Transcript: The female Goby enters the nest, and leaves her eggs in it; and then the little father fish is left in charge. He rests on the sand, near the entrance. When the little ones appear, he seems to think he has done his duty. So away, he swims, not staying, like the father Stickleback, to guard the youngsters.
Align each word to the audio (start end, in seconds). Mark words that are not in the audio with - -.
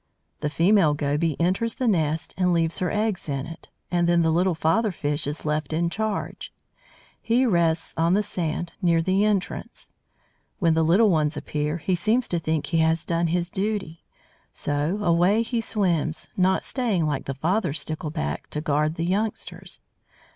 The 0.39 0.49
female 0.49 0.95
Goby 0.95 1.39
enters 1.39 1.75
the 1.75 1.87
nest, 1.87 2.33
and 2.35 2.51
leaves 2.51 2.79
her 2.79 2.89
eggs 2.89 3.29
in 3.29 3.45
it; 3.45 3.69
and 3.91 4.09
then 4.09 4.23
the 4.23 4.31
little 4.31 4.55
father 4.55 4.91
fish 4.91 5.27
is 5.27 5.45
left 5.45 5.73
in 5.73 5.91
charge. 5.91 6.51
He 7.21 7.45
rests 7.45 7.93
on 7.97 8.15
the 8.15 8.23
sand, 8.23 8.71
near 8.81 9.03
the 9.03 9.23
entrance. 9.23 9.91
When 10.57 10.73
the 10.73 10.81
little 10.81 11.11
ones 11.11 11.37
appear, 11.37 11.77
he 11.77 11.93
seems 11.93 12.27
to 12.29 12.39
think 12.39 12.65
he 12.65 12.79
has 12.79 13.05
done 13.05 13.27
his 13.27 13.51
duty. 13.51 14.03
So 14.51 14.97
away, 15.03 15.43
he 15.43 15.61
swims, 15.61 16.29
not 16.35 16.65
staying, 16.65 17.05
like 17.05 17.25
the 17.25 17.35
father 17.35 17.71
Stickleback, 17.71 18.49
to 18.49 18.59
guard 18.59 18.95
the 18.95 19.05
youngsters. 19.05 19.81